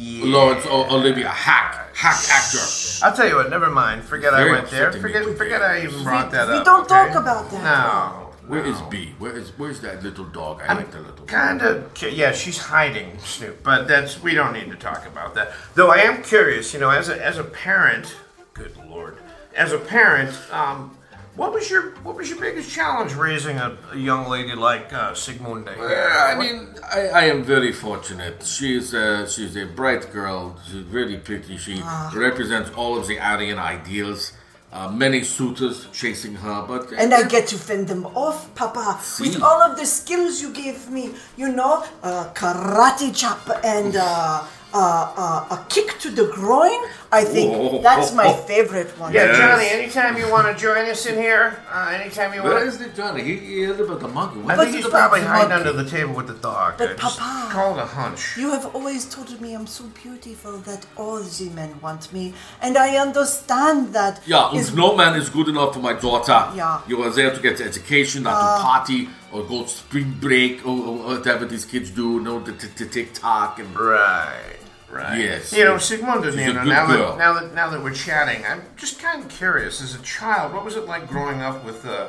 [0.00, 2.58] Laurence o- Olivier, hack, hack actor.
[3.04, 3.50] I'll tell you what.
[3.50, 4.02] Never mind.
[4.04, 4.92] Forget I went there.
[4.92, 5.24] Forget.
[5.36, 6.64] Forget I even brought that we up.
[6.64, 7.12] don't okay?
[7.12, 7.62] talk about that.
[7.62, 8.20] No.
[8.46, 9.14] Where is B?
[9.18, 10.62] Where is where's that little dog?
[10.66, 11.24] I like the little.
[11.26, 12.32] Kind of, yeah.
[12.32, 13.62] She's hiding, Snoop.
[13.62, 15.52] But that's we don't need to talk about that.
[15.74, 18.14] Though I am curious, you know, as a as a parent,
[18.52, 19.16] good lord,
[19.56, 20.96] as a parent, um,
[21.36, 25.12] what was your what was your biggest challenge raising a, a young lady like uh,
[25.12, 25.76] Sigmunda?
[25.76, 28.42] Yeah, I mean, I, I am very fortunate.
[28.44, 30.56] She's uh, she's a bright girl.
[30.66, 31.56] She's really pretty.
[31.56, 31.82] She
[32.14, 34.32] represents all of the Aryan ideals.
[34.72, 39.34] Uh, many suitors chasing her, but And I get to fend them off, Papa, with
[39.34, 39.40] See.
[39.40, 41.14] all of the skills you gave me.
[41.36, 44.44] You know, uh, karate chop and uh,
[44.74, 46.80] uh, uh, a kick to the groin.
[47.20, 49.10] I think Oh, that's my favorite one.
[49.12, 49.38] Yeah, Yes.
[49.40, 49.66] Johnny.
[49.78, 52.54] Anytime you want to join us in here, uh, anytime you want.
[52.54, 53.22] where is the Johnny?
[53.28, 54.38] He, he heard about the monkey.
[54.40, 56.70] What I is think he's probably hiding under the table with the dog.
[56.78, 58.22] But I just Papa- called a hunch.
[58.42, 62.24] You have always told me I'm so beautiful that all the men want me,
[62.64, 64.14] and I understand that.
[64.26, 66.40] Yeah, is- and no man is good enough for my daughter.
[66.56, 66.80] Yeah.
[66.90, 69.00] You are there to get education, not to party
[69.32, 72.84] or go to spring break or, or whatever these kids do, no, to, to, to
[72.86, 74.58] TikTok and Right.
[74.94, 75.18] Right.
[75.18, 75.52] Yes.
[75.52, 75.86] You know, Yes.
[75.86, 79.22] Sigmund She's a Nina, now that, now that now that we're chatting, I'm just kind
[79.24, 79.82] of curious.
[79.82, 82.08] As a child, what was it like growing up with uh,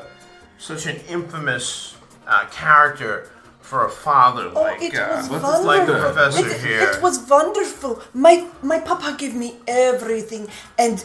[0.58, 1.96] such an infamous
[2.28, 3.30] uh, character
[3.62, 5.66] for a father Oh, like it uh, was what is wonderful.
[5.66, 6.82] like the professor it, here?
[6.92, 8.02] it was wonderful.
[8.14, 11.04] My my papa gave me everything, and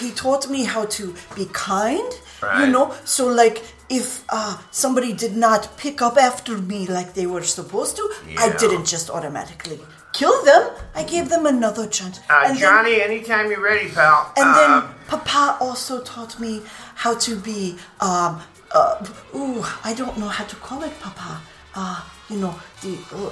[0.00, 2.12] he taught me how to be kind.
[2.60, 3.62] You know, so like
[3.98, 8.04] if uh, somebody did not pick up after me like they were supposed to,
[8.38, 9.78] I didn't just automatically
[10.14, 10.62] kill them.
[10.94, 12.18] I gave them another chance.
[12.30, 14.32] uh, And then- Johnny, anytime you're ready, pal.
[14.40, 16.62] and uh, then Papa also taught me
[17.04, 18.40] how to be, um,
[18.72, 21.40] uh, ooh, I don't know how to call it, Papa.
[21.74, 22.00] Uh,
[22.30, 23.30] you know, the, uh,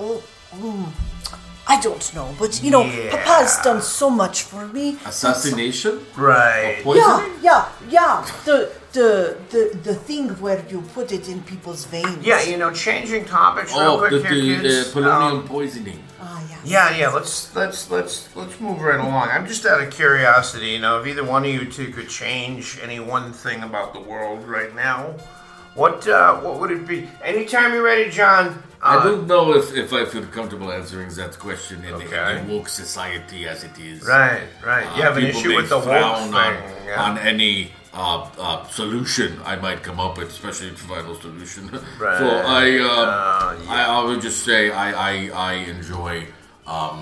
[0.00, 0.22] oh,
[0.54, 0.86] mm,
[1.68, 4.98] I don't know, but you know, Papa has done so much for me.
[5.04, 6.76] assassination, right.
[6.78, 7.32] Yeah, poisoning.
[7.42, 8.26] yeah, yeah.
[8.44, 12.24] The, the, the, the thing where you put it in people's veins.
[12.24, 14.88] Yeah, you know, changing topics real Oh, quick the, here, the kids.
[14.96, 16.02] uh, polonium Um, poisoning.
[16.20, 16.60] Ah, yes.
[16.64, 17.08] Yeah, yeah.
[17.08, 19.28] Let's let's let's let's move right along.
[19.30, 22.78] I'm just out of curiosity, you know, if either one of you two could change
[22.82, 25.14] any one thing about the world right now,
[25.76, 26.98] what uh, what would it be?
[27.22, 28.62] Anytime you're ready, John.
[28.82, 32.22] I Uh, don't know if, if I feel comfortable answering that question in, Okay.
[32.32, 33.98] in a woke society as it is.
[34.06, 34.86] Right, right.
[34.96, 36.34] You Uh, have an issue with the woke thing.
[36.34, 36.52] on,
[36.86, 37.02] yeah.
[37.06, 37.54] on any
[37.94, 41.62] uh, uh, solution I might come up with, especially if I solution.
[41.98, 42.18] Right.
[42.20, 42.26] So
[42.60, 43.74] I, um, Uh, yeah.
[43.76, 45.12] I, I would just say I, I,
[45.50, 46.14] I enjoy
[46.66, 46.98] um,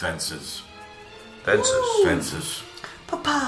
[0.00, 0.62] fences.
[1.44, 1.86] Fences.
[2.04, 2.48] Fences.
[3.06, 3.38] Papa,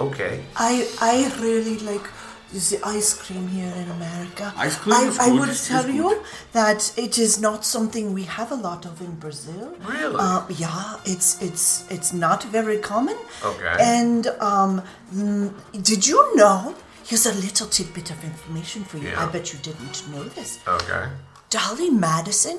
[0.00, 0.34] Okay.
[0.70, 0.72] I
[1.12, 2.06] I really like
[2.54, 4.52] the ice cream here in America.
[4.56, 8.52] Ice cream I, is I would tell you that it is not something we have
[8.52, 9.74] a lot of in Brazil.
[9.86, 10.16] Really?
[10.18, 13.16] Uh, yeah, it's it's it's not very common.
[13.44, 13.76] Okay.
[13.80, 16.74] And um, mm, did you know?
[17.04, 19.08] Here's a little tidbit of information for you.
[19.08, 19.26] Yeah.
[19.26, 20.60] I bet you didn't know this.
[20.66, 21.04] Okay.
[21.50, 22.58] Dolley Madison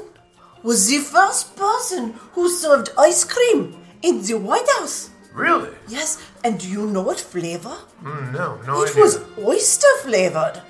[0.61, 5.09] was the first person who served ice cream in the White House.
[5.35, 5.71] Really?
[5.87, 6.09] Yes,
[6.43, 7.75] and do you know what flavor?
[8.03, 9.03] Mm, no, no It idea.
[9.03, 10.61] was oyster flavored.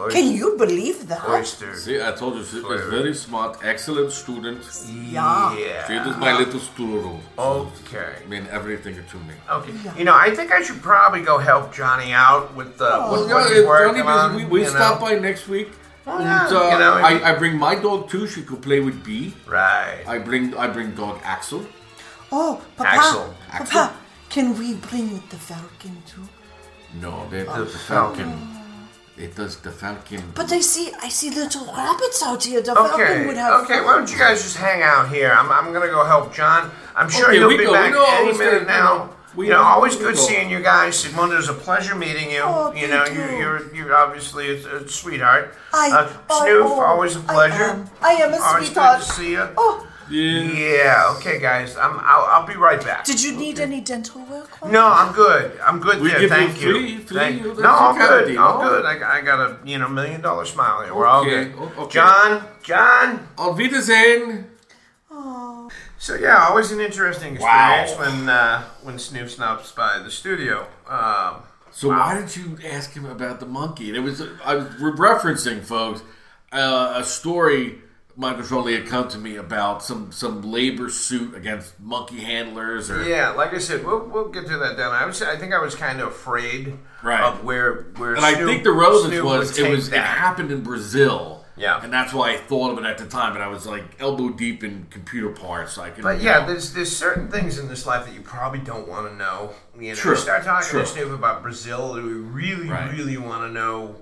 [0.00, 1.22] Oyster- Can you believe that?
[1.28, 1.70] oyster?
[1.76, 4.60] See, I told you, she is very smart, excellent student.
[5.16, 5.54] Yeah.
[5.86, 7.20] She is my little stool.
[7.38, 8.10] Okay.
[8.24, 9.34] I mean everything to me.
[9.58, 9.72] Okay.
[9.98, 13.26] You know, I think I should probably go help Johnny out with uh, Oh.
[13.28, 14.50] Yeah, what he's working Johnny, on.
[14.50, 15.06] we, we stop know.
[15.06, 15.70] by next week.
[16.06, 18.26] Oh, and, yeah, uh, you know, I, I bring my dog too.
[18.26, 19.34] She could play with B.
[19.46, 20.02] Right.
[20.14, 21.62] I bring I bring dog Axel.
[22.32, 23.34] Oh, Papa, Axel.
[23.50, 23.90] Papa, Axel.
[24.32, 26.26] Can we bring the falcon too?
[27.04, 27.64] No, that Oh.
[27.64, 28.30] the falcon.
[29.24, 30.22] It does the falcon.
[30.34, 32.62] But I see, I see little rabbits out here.
[32.62, 33.26] The falcon Okay.
[33.26, 33.54] would have.
[33.64, 33.80] Okay.
[33.84, 35.30] Why don't you guys just hang out here?
[35.38, 36.70] I'm, I'm gonna go help John.
[36.96, 37.72] I'm sure Okay, he'll we be go.
[37.72, 38.92] We back know any always minute gonna- now.
[38.94, 40.20] you know, we- you know, always we good go.
[40.28, 40.98] seeing you guys.
[40.98, 42.42] Sigmund, it was a pleasure meeting you.
[42.42, 43.38] Oh, you know, thank you, you.
[43.42, 45.54] you're you're obviously a, a sweetheart.
[45.74, 47.64] I, uh, I- Snoop, oh, always a I pleasure.
[47.64, 47.90] am.
[48.00, 48.98] I am a Always sweetheart.
[49.00, 49.48] good to see you.
[49.58, 50.40] Oh, yeah.
[50.42, 51.14] Yeah.
[51.16, 51.76] Okay, guys.
[51.76, 51.98] I'm.
[52.00, 53.04] I'll, I'll be right back.
[53.04, 54.50] did you need any dental work?
[54.70, 55.58] No, I'm good.
[55.60, 56.20] I'm good We there.
[56.20, 56.72] give you Thank you.
[56.72, 58.36] free- free- Thank- that's no, I'm your good.
[58.36, 58.84] I'm good.
[58.86, 60.94] I, got- I got a you know million dollar smile here.
[60.94, 61.54] We're all good.
[61.54, 61.90] okay.
[61.90, 63.28] John, John.
[63.38, 64.48] Auf Wiedersehen.
[65.98, 67.80] So yeah, always an interesting Wow.
[67.82, 70.66] experience when uh, when Snoop stops by the studio.
[70.88, 73.88] Um, So why didn't you ask him about the monkey?
[73.88, 76.02] And it was I was referencing, folks,
[76.52, 77.78] uh, a story
[78.16, 83.02] Michael Trolli had come to me about some some labor suit against monkey handlers or
[83.08, 84.92] Yeah, like I said, we'll, we'll get to that down.
[84.92, 87.20] I was, I think I was kind of afraid Right.
[87.22, 88.14] of where where.
[88.14, 91.38] And I think the relevance Snoop was it was it happened in Brazil.
[91.54, 91.82] Yeah.
[91.82, 94.30] And that's why I thought of it at the time, and I was like elbow
[94.30, 95.72] deep in computer parts.
[95.74, 96.46] So I could But yeah, know.
[96.48, 99.52] there's there's certain things in this life that you probably don't want to know.
[99.78, 100.80] You know, True, you start talking true.
[100.80, 102.90] to Snoop about Brazil, do we really, Right.
[102.92, 103.96] really want to know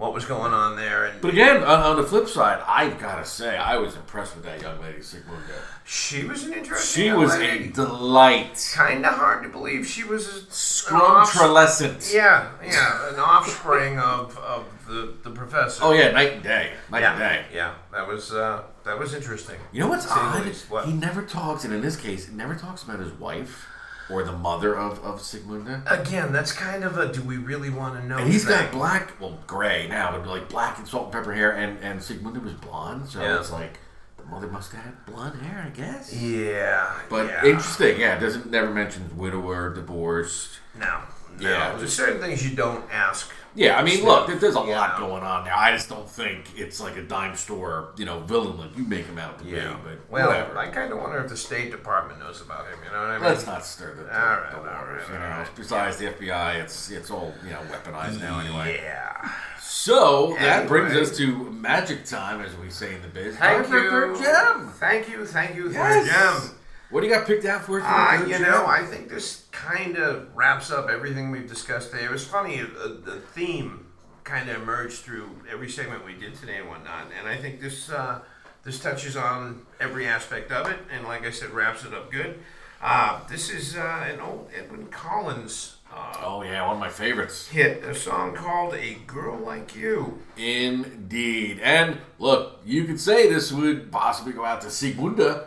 [0.00, 1.04] what was going on there?
[1.04, 4.34] And But again, on, on the flip side, I've got to say, I was impressed
[4.34, 5.52] with that young lady, Sigmunda.
[5.84, 7.04] she was an interesting.
[7.04, 8.72] She was a delight.
[8.74, 12.14] kind of hard to believe she was a Scrumtrulescent.
[12.14, 15.84] Yeah, yeah, an offspring of, of the the professor.
[15.84, 17.44] Oh yeah, night and day, night yeah, and day.
[17.54, 17.74] yeah.
[17.92, 19.56] That was uh, that was interesting.
[19.70, 20.56] You know what's To say the odd?
[20.70, 20.86] What?
[20.86, 23.66] He never talks, and in this case, never talks about his wife
[24.10, 25.82] or the mother of, of Sigmunda.
[25.90, 28.18] Again, that's kind of a do we really want to know?
[28.18, 31.52] And he's got black, well, gray now, but like black and salt and pepper hair,
[31.52, 33.38] and, and Sigmunda was blonde, so Yeah.
[33.38, 33.78] it's like
[34.16, 36.12] the mother must have had blonde hair, I guess.
[36.14, 37.44] Yeah, But yeah.
[37.44, 40.58] interesting, yeah, it doesn't never mentions widower, divorced.
[40.78, 41.00] No,
[41.38, 41.48] no.
[41.48, 43.30] Yeah, There's just- certain things you don't ask.
[43.54, 44.78] Yeah, I mean, look, there's a Yeah.
[44.80, 45.54] lot going on there.
[45.56, 49.06] I just don't think it's like a dime store, you know, villain like you make
[49.06, 49.70] him out to Yeah.
[49.70, 49.74] be.
[49.84, 50.56] But Well, whatever.
[50.58, 52.78] I kind of wonder if the State Department knows about him.
[52.84, 53.24] You know what I mean?
[53.24, 55.02] Let's not stir the, the, All right, the waters.
[55.08, 55.48] right, you know, right.
[55.56, 58.80] besides the FBI, it's it's all you know weaponized now anyway.
[58.82, 59.28] Yeah.
[59.60, 63.36] So that brings us to magic time, as we say in the biz.
[63.36, 64.16] Thank you.
[64.20, 64.68] gem.
[64.78, 65.24] Thank you.
[65.26, 66.06] Thank you, Yes.
[66.06, 66.56] gem.
[66.90, 67.86] What do you got picked out for us?
[67.86, 68.42] for the Uh, you gem?
[68.42, 72.04] know, I think this kind of wraps up everything we've discussed today.
[72.04, 73.86] It was funny, uh, the theme
[74.24, 77.90] kind of emerged through every segment we did today and whatnot, and I think this
[77.90, 78.20] uh,
[78.64, 82.38] this touches on every aspect of it, and like I said, wraps it up good.
[82.82, 87.48] Uh, this is uh, an old Edwin Collins uh, Oh yeah, one of my favorites.
[87.48, 91.60] hit, a song called "A Girl Like You." Indeed.
[91.62, 95.46] And look, you could say this would possibly go out to Sigmunda.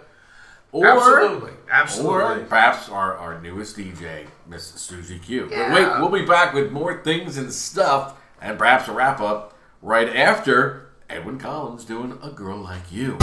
[0.73, 2.41] Or, Absolutely, absolutely.
[2.41, 5.47] Or perhaps our, our newest DJ, Miss Suzie Q.
[5.51, 5.71] Yeah.
[5.71, 9.55] But wait, we'll be back with more things and stuff, and perhaps a wrap up
[9.83, 13.17] right after Edwin Collins doing A Girl Like You.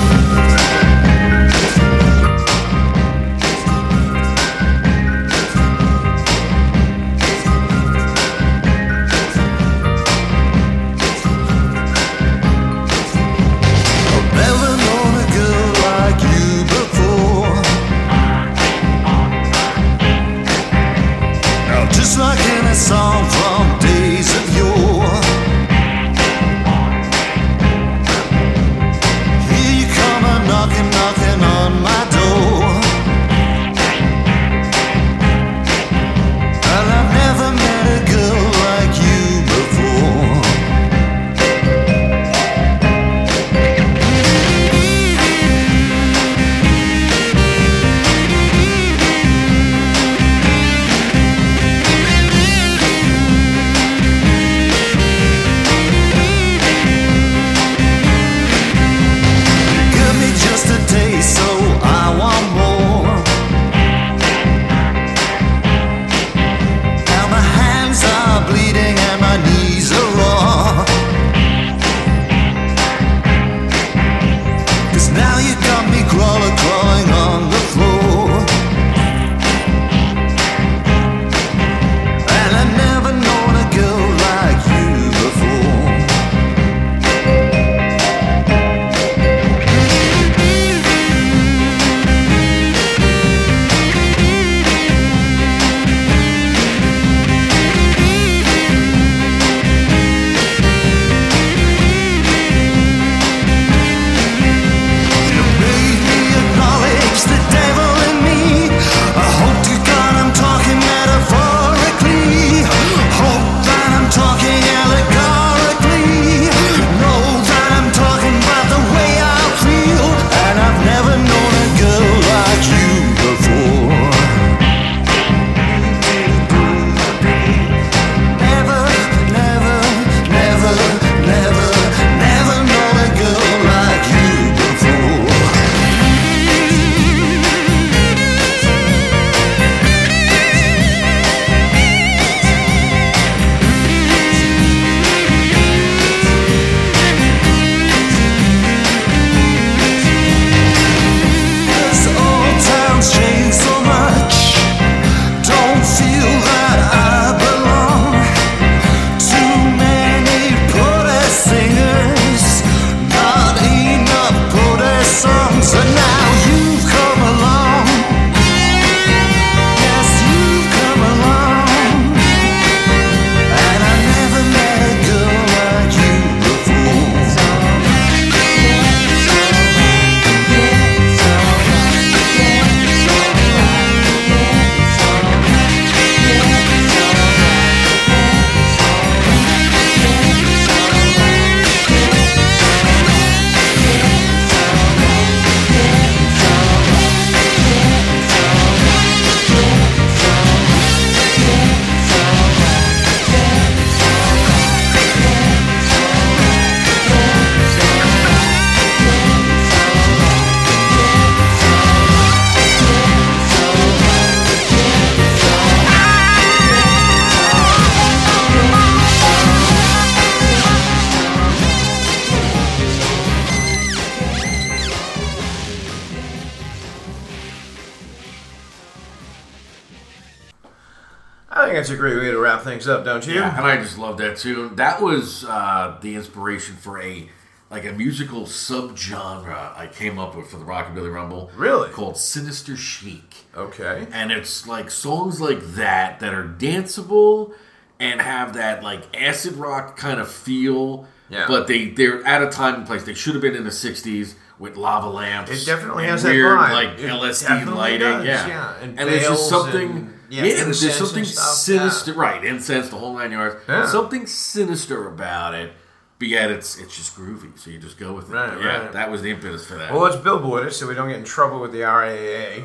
[232.71, 233.35] Things up, don't you?
[233.35, 234.77] Yeah, and I just love that tune.
[234.77, 237.29] That was uh, the inspiration for a
[237.71, 241.51] like a musical subgenre I came up with for the Rockabilly Rumble.
[241.55, 241.91] Really?
[241.91, 243.45] Called Sinister Chic.
[243.57, 244.09] Okay.
[244.13, 247.55] And it's like songs like that that are danceable
[248.01, 251.07] and have that like acid rock kind of feel.
[251.29, 251.47] Yeah.
[251.47, 253.05] But they they're at a time and place.
[253.05, 255.51] They should have been in the '60s with lava lamps.
[255.51, 256.73] It definitely and has that vibe.
[256.73, 257.99] like It LSD lighting.
[258.01, 258.47] does, yeah.
[258.47, 258.75] yeah.
[258.81, 259.91] And there's just something.
[259.91, 262.45] and- yeah, yeah, and there's and something sinister, right?
[262.45, 263.57] Incense, the whole nine yards.
[263.69, 263.85] Yeah.
[263.87, 265.73] Something sinister about it,
[266.21, 267.59] but yet it's it's just groovy.
[267.59, 268.35] So you just go with it.
[268.35, 268.93] Right, But yeah, right.
[268.93, 269.93] that was the impetus for that.
[269.93, 272.63] Well, let's billboard so we don't get in trouble with the RAA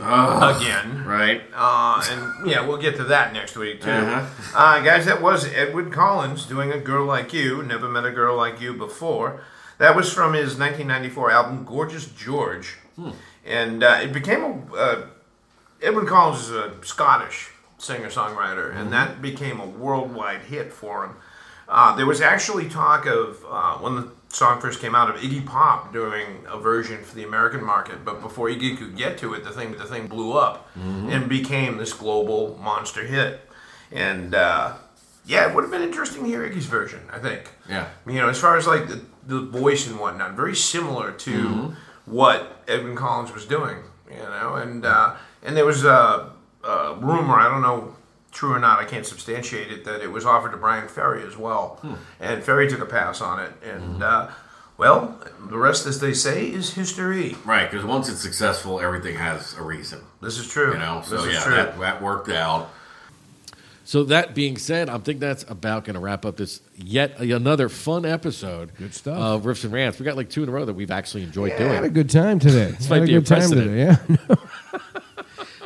[0.56, 1.06] again.
[1.06, 1.42] right?
[1.56, 3.90] Uh, and yeah, we'll get to that next week too.
[3.90, 4.28] Uh-huh.
[4.56, 8.38] Uh, guys, that was Edward Collins doing "A Girl Like You." Never met a girl
[8.38, 9.42] like you before.
[9.78, 12.78] That was from his 1994 album "Gorgeous George,"
[13.46, 14.76] and uh, it became a.
[14.76, 15.06] Uh,
[15.82, 21.16] Edward Collins is a Scottish singer songwriter, and that became a worldwide hit for him.
[21.68, 25.46] Uh, there was actually talk of uh, when the song first came out of Iggy
[25.46, 29.44] Pop doing a version for the American market, but before Iggy could get to it,
[29.44, 33.42] the thing the thing blew up and became this global monster hit.
[33.92, 34.74] And uh,
[35.26, 37.02] yeah, it would have been interesting to hear Iggy's version.
[37.12, 37.52] I think.
[37.70, 37.90] Yeah.
[38.08, 42.64] You know, as far as like the, the voice and whatnot, very similar to what
[42.68, 43.78] Edwin Collins was doing.
[44.10, 46.32] You know, and uh, and there was a,
[46.64, 47.36] a rumor.
[47.36, 47.96] I don't know
[48.32, 48.80] true or not.
[48.80, 51.80] I can't substantiate it that it was offered to Bryan Ferry as well,
[52.20, 53.52] and Ferry took a pass on it.
[53.64, 54.30] And uh,
[54.78, 55.18] well,
[55.50, 57.36] the rest, as they say, is history.
[57.46, 60.02] Right, because once it's successful, everything has a reason.
[60.22, 60.74] This is true.
[60.74, 61.56] You know, so this is yeah, true.
[61.56, 62.70] that, that worked out.
[63.88, 67.70] So that being said, I think that's about going to wrap up this yet another
[67.70, 68.72] fun episode.
[68.78, 69.18] Good stuff.
[69.18, 70.00] Of riffs and rants.
[70.00, 71.70] We got like two in a row that we've actually enjoyed I doing.
[71.72, 72.72] had a good time today.
[72.72, 73.68] This Had might a be a good time precedent.
[73.68, 74.26] today.
[74.30, 74.36] Yeah.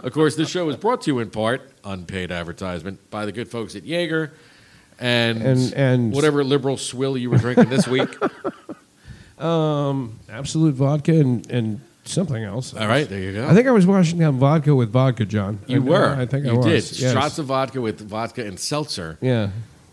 [0.02, 3.50] Of course, this show is brought to you in part, unpaid advertisement, by the good
[3.50, 4.32] folks at Jaeger
[4.98, 8.08] and, And- and- whatever liberal swill you were drinking this week.
[9.38, 12.74] Um, Absolut vodka and, and something else.
[12.74, 13.48] All right, there you go.
[13.48, 15.60] I think I was washing down vodka with vodka, John.
[15.68, 16.16] you I, were.
[16.16, 16.66] I think you I was.
[16.66, 17.02] did.
[17.02, 17.14] yes.
[17.14, 19.18] Shots of vodka with vodka and seltzer.
[19.22, 19.50] Yeah.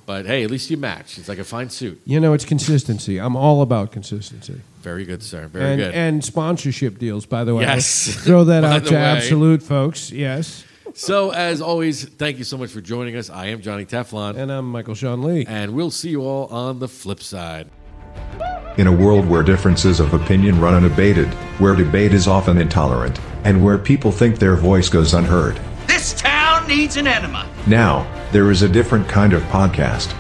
[0.07, 1.19] But hey, at least you match.
[1.19, 2.01] It's like a fine suit.
[2.05, 3.19] You know, it's consistency.
[3.19, 4.61] I'm all about consistency.
[4.81, 5.49] Very good, sir.
[5.49, 5.95] Very and, good.
[5.95, 7.65] and sponsorship deals, by the way.
[7.65, 8.15] Yes.
[8.25, 9.01] Throw that out to way.
[9.01, 10.13] Absolut, folks.
[10.13, 10.65] Yes.
[10.95, 13.31] so, as always, thank you so much for joining us.
[13.31, 14.37] I am Johnny Teflon.
[14.37, 15.45] And I'm Michael Sean Lee.
[15.45, 17.69] And we'll see you all on the flip side.
[18.77, 23.65] In a world where differences of opinion run unabated, where debate is often intolerant, and
[23.65, 27.49] where people think their voice goes unheard, This town needs an enema.
[27.67, 30.15] now, there is a different kind of podcast.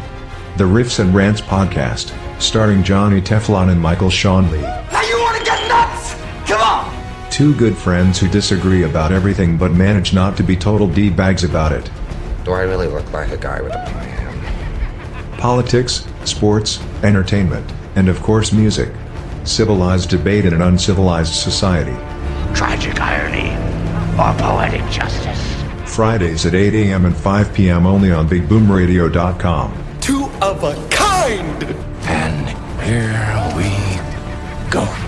[0.57, 4.63] The Riffs and Rants Podcast, starring Johnny Teflon and Michael Sean Lee.
[4.63, 6.15] Now you want to get nuts?
[6.47, 7.31] Come on.
[7.31, 11.73] Two good friends who disagree about everything but manage not to be total D-bags about
[11.73, 11.91] it.
[12.45, 15.37] Do I really look like a guy with a plan?
[15.39, 18.93] Politics, sports, entertainment, and of course music.
[19.45, 21.97] Civilized debate in an uncivilized society.
[22.55, 23.51] Tragic irony
[24.15, 25.43] or poetic justice.
[25.85, 27.07] Fridays at 8 a.m.
[27.07, 27.87] and 5 p.m.
[27.87, 29.99] only on BigBoomRadio.com.
[30.01, 31.65] Two of a kind.
[32.09, 32.49] And
[32.83, 35.06] here we go.